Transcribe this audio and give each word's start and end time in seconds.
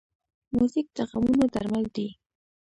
موزیک 0.53 0.87
د 0.97 0.99
غمونو 1.09 1.45
درمل 1.53 1.85
دی. 1.95 2.07